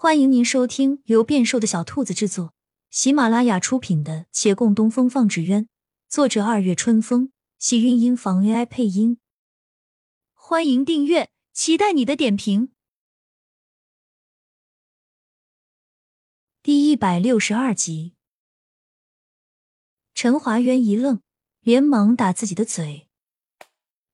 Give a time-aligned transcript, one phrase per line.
[0.00, 2.54] 欢迎您收听由变瘦的小兔子制作、
[2.88, 5.64] 喜马拉雅出品的《且共东风放纸鸢》，
[6.08, 9.18] 作者二月春风，喜韵音房 AI 配音。
[10.34, 12.70] 欢迎订阅，期待你的点评。
[16.62, 18.14] 第一百六十二集，
[20.14, 21.20] 陈华渊一愣，
[21.58, 23.08] 连忙打自己的嘴。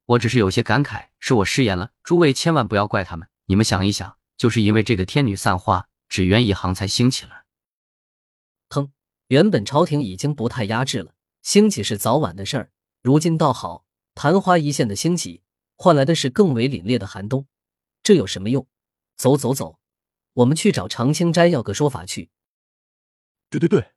[0.07, 3.29] 我只是有些感慨，是我失言了，诸位千万不要怪他们。
[3.45, 4.17] 你们想一想。
[4.37, 7.45] 就是因为这个天女散花，只缘一行才兴起了。
[8.71, 8.93] 哼，
[9.29, 12.73] 原本朝廷已经不太压制了，兴起是早晚的事儿。
[13.03, 15.43] 如今倒好，昙花一现的兴起，
[15.77, 17.47] 换来的是更为凛冽的寒冬。
[18.03, 18.67] 这有什么用？
[19.17, 19.79] 走走走，
[20.33, 22.31] 我们去找长青斋要个说法去。
[23.49, 23.93] 对对对，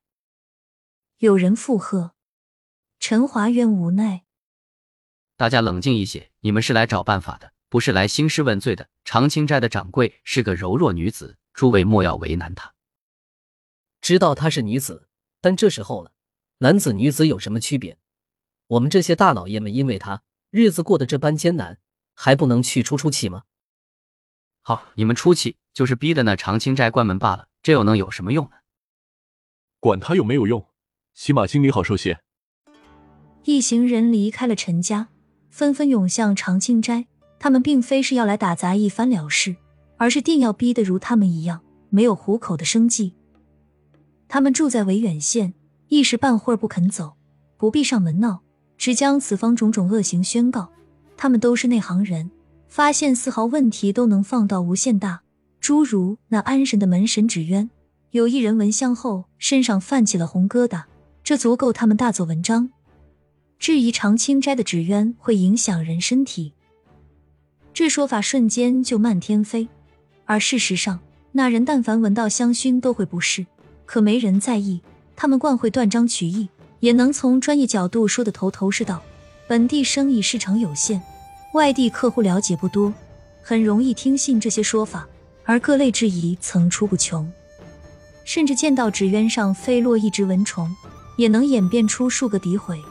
[1.17, 2.13] 有人附和。
[2.99, 4.25] 陈华渊无奈，
[5.35, 7.53] 大家冷静一些，你们是来找办法的。
[7.69, 8.89] 不是来兴师问罪的。
[9.03, 12.73] 长青斋的掌柜是个柔弱女子，诸位莫要为难她。
[14.01, 15.07] 知道她是女子，
[15.41, 16.11] 但这时候了，
[16.59, 17.97] 男子女子有什么区别？
[18.67, 21.79] 我们这些大老爷们因为她日子过得这般艰难，
[22.13, 23.43] 还不能去出出气吗？
[24.61, 28.57] 好，你们出气，就是逼的那长青斋关门罢了，这又能有什么用呢？
[29.79, 30.67] 管他有没有用，
[31.13, 32.21] 起码心里好受些。
[33.43, 35.07] 一行人离开了陈家，
[35.49, 37.07] 纷纷涌向长青斋。
[37.39, 39.55] 他们并非是要来打杂一番了事，
[39.97, 43.13] 而是定要逼得如他们一样没有糊口的生计。
[44.27, 45.53] 他们住在维远县，
[45.87, 47.13] 一时半会儿不肯走，
[47.57, 48.41] 不必上门闹，
[48.77, 50.69] 只将此方种种恶行宣告。
[51.15, 52.29] 他们都是内行人，
[52.67, 55.21] 发现丝毫问题都能放到无限大。
[55.59, 57.69] 诸如那安神的门神纸鸢，
[58.11, 60.83] 有一人闻香后身上泛起了红疙瘩，
[61.23, 62.69] 这足够他们大做文章。
[63.57, 66.53] 质疑长青斋的纸鸢会影响人身体。
[67.77, 69.67] 这说法瞬间就漫天飞，
[70.25, 70.99] 而事实上，
[71.33, 73.45] 那人但凡闻到香薰都会不适，
[73.85, 74.81] 可没人在意。
[75.15, 76.49] 他们惯会断章取义，
[76.79, 79.03] 也能从专业角度说得头头是道。
[79.47, 80.99] 本地生意市场有限，
[81.53, 82.91] 外地客户了解不多，
[83.43, 85.07] 很容易听信这些说法，
[85.43, 87.31] 而各类质疑层出不穷。
[88.25, 90.75] 甚至见到纸鸢上飞落一只蚊虫，
[91.15, 92.81] 也能演变出数个诋毁。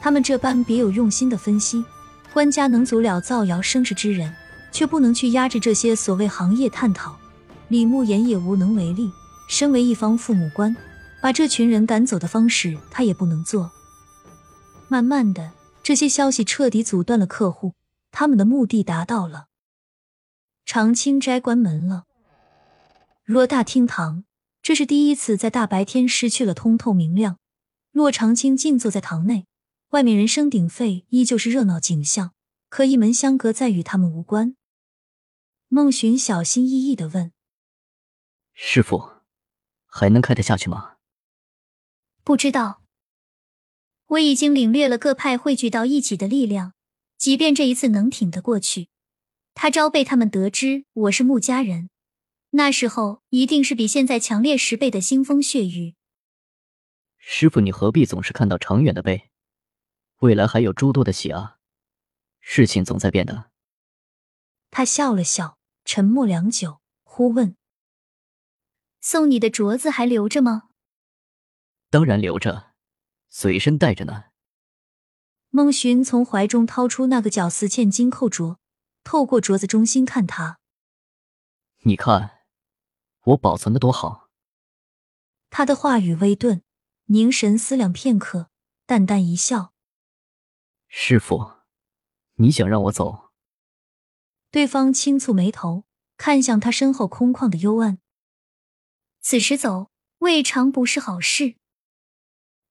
[0.00, 1.84] 他们这般别有用心的分析。
[2.32, 4.34] 官家能阻了造谣生事之人，
[4.70, 7.18] 却不能去压制这些所谓行业探讨。
[7.68, 9.10] 李慕言也无能为力。
[9.48, 10.76] 身为一方父母官，
[11.22, 13.70] 把这群人赶走的方式，他也不能做。
[14.88, 15.52] 慢慢的，
[15.82, 17.72] 这些消息彻底阻断了客户，
[18.10, 19.46] 他们的目的达到了。
[20.66, 22.04] 长青斋关门了。
[23.26, 24.24] 偌大厅堂，
[24.62, 27.38] 这是第一次在大白天失去了通透明亮。
[27.92, 29.47] 骆长青静坐在堂内。
[29.90, 32.34] 外面人声鼎沸，依旧是热闹景象，
[32.68, 34.54] 可一门相隔，再与他们无关。
[35.68, 37.32] 孟寻小心翼翼的问
[38.52, 39.22] ：“师傅，
[39.86, 40.96] 还能开得下去吗
[42.22, 42.82] ？”“不知道。
[44.08, 46.74] 我已经领略了各派汇聚到一起的力量，
[47.16, 48.88] 即便这一次能挺得过去，
[49.54, 51.88] 他朝被他们得知我是穆家人，
[52.50, 55.94] 那时候一定是比现在强烈十倍的腥风血雨。
[57.16, 59.30] ”“师傅，你何必总是看到长远的悲？”
[60.18, 61.58] 未来还有诸多的喜啊！
[62.40, 63.50] 事情总在变的。
[64.70, 67.56] 他笑了笑，沉默良久，忽问
[69.00, 70.70] ：“送你的镯子还留着吗
[71.90, 72.72] ？”“当然留着，
[73.28, 74.24] 随身带着呢。”
[75.50, 78.56] 孟寻从怀中掏出那个绞丝嵌金扣镯，
[79.04, 80.58] 透过镯子中心看他
[81.84, 82.40] ：“你看，
[83.22, 84.28] 我保存的多好。”
[85.48, 86.62] 他的话语微顿，
[87.06, 88.50] 凝神思量片刻，
[88.84, 89.72] 淡淡一笑。
[90.88, 91.52] 师傅，
[92.36, 93.30] 你想让我走？
[94.50, 95.84] 对方轻蹙眉头，
[96.16, 97.98] 看向他身后空旷的幽暗。
[99.20, 101.56] 此时走，未尝不是好事。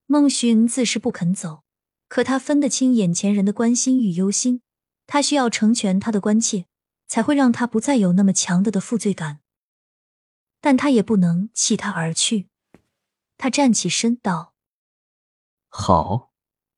[0.07, 1.63] 孟寻自是不肯走，
[2.07, 4.63] 可他分得清眼前人的关心与忧心，
[5.05, 6.65] 他需要成全他的关切，
[7.05, 9.41] 才会让他不再有那么强的的负罪感。
[10.59, 12.49] 但他也不能弃他而去。
[13.37, 14.55] 他站起身道
[15.69, 16.33] ：“好，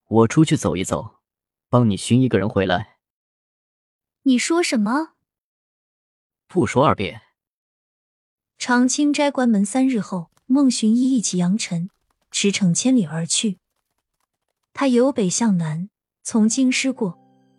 [0.05, 1.15] 我出去走一走。”
[1.69, 2.97] 帮你寻一个人回来。
[4.23, 5.13] 你说什么？
[6.47, 7.21] 不说二遍。
[8.57, 11.89] 长青斋关门三日后，孟寻一一起扬尘，
[12.31, 13.59] 驰骋千里而去。
[14.73, 15.89] 他由北向南，
[16.23, 17.17] 从京师过，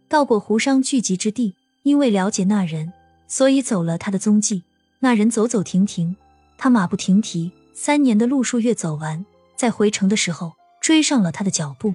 [0.08, 1.56] 到过胡商聚集之地。
[1.82, 2.92] 因为了解那人，
[3.26, 4.64] 所以走了他的踪迹。
[4.98, 6.14] 那人走走停停，
[6.58, 9.24] 他马不停蹄，三年的路数月走完，
[9.56, 10.52] 在回城的时候
[10.82, 11.94] 追上了他的脚步。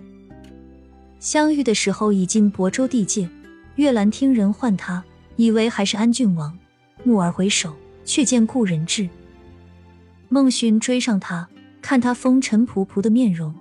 [1.19, 3.29] 相遇的时候已经亳州地界，
[3.75, 5.03] 月兰听人唤他，
[5.35, 6.57] 以为还是安郡王。
[7.03, 7.73] 蓦而回首，
[8.03, 9.09] 却见故人至。
[10.29, 11.47] 孟寻追上他，
[11.81, 13.53] 看他风尘仆仆的面容，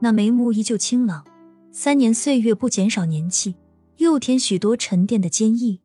[0.00, 1.24] 那眉目依旧清朗，
[1.70, 3.54] 三年岁月不减少年气，
[3.98, 5.80] 又添许多沉淀的坚毅。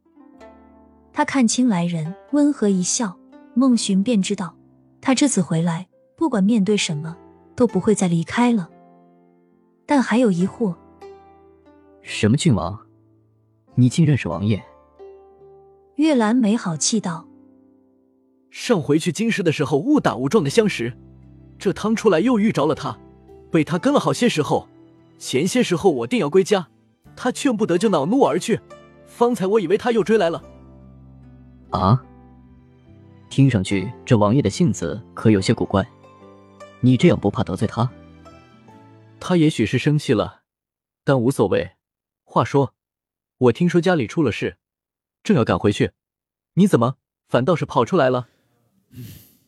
[1.12, 3.16] 他看清来人，温和一笑，
[3.54, 4.56] 孟寻便知道，
[5.00, 7.16] 他这次回来，不管面对什么，
[7.56, 8.70] 都不会再离开了。
[9.86, 10.74] 但还有疑惑：
[12.04, 12.78] 什么郡王？
[13.76, 14.64] 你竟认识王爷？
[15.96, 17.26] 月兰没好气道
[18.52, 20.94] ：“上回去京师的时候，误打误撞的相识，
[21.58, 23.00] 这趟出来又遇着了他，
[23.50, 24.68] 被他跟了好些时候。
[25.18, 26.68] 前些时候我定要归家，
[27.16, 28.60] 他劝不得，就恼怒而去。
[29.06, 30.44] 方才我以为他又追来了。”
[31.72, 32.04] 啊，
[33.30, 35.88] 听上去这王爷的性子可有些古怪。
[36.82, 37.90] 你这样不怕得罪他？
[39.22, 40.42] 他也许是生气了，
[41.06, 41.72] 但无所谓。
[42.34, 42.74] 话说，
[43.38, 44.58] 我听说家里出了事。
[45.22, 45.92] 正要赶回去，
[46.56, 46.98] 你怎么
[47.28, 48.28] 反倒是跑出来了？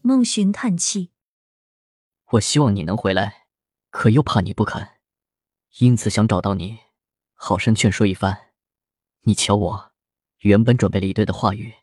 [0.04, 1.10] 孟寻叹气
[2.34, 3.48] ：“我希望你能回来，
[3.90, 4.88] 可又怕你不肯，
[5.80, 6.78] 因此想找到你，
[7.34, 8.52] 好生劝说一番。
[9.22, 9.92] 你瞧我，
[10.42, 11.74] 原本准备了一堆的话语，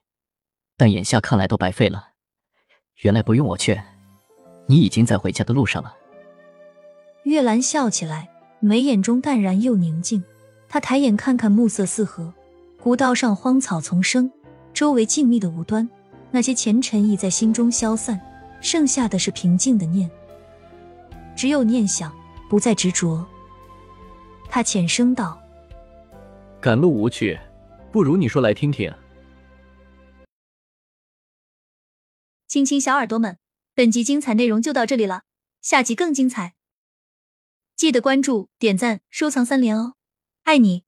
[0.77, 2.11] 但眼下看来都白费了。
[2.99, 3.85] 原来不用我劝，
[4.69, 5.97] 你已经在回家的路上了。”
[7.27, 10.23] 月兰笑起来，眉眼中淡然又宁静。
[10.73, 12.33] 她抬眼看看暮色四合。
[12.81, 14.33] 古道上荒草丛生，
[14.73, 15.87] 周围静谧的无端，
[16.31, 18.19] 那些前尘已在心中消散，
[18.63, 20.11] 剩下的是平静的念。
[21.37, 22.11] 只有念想，
[22.49, 23.27] 不再执着。
[24.49, 25.39] 他浅声道
[26.59, 27.39] ：“赶路无趣，
[27.93, 28.91] 不如你说来听听。”
[32.49, 33.37] 亲亲小耳朵们，
[33.75, 35.25] 本集精彩内容就到这里了，
[35.61, 36.55] 下集更精彩，
[37.77, 39.95] 记得关注、点赞、收藏三连哦，
[40.44, 40.85] 爱你！